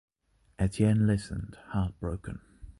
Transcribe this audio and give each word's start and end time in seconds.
Etienne 0.57 1.05
listened, 1.05 1.57
heartbroken. 1.73 2.39